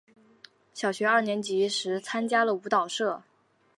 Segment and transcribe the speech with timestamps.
[0.73, 3.21] 小学二年级时参加了舞蹈社。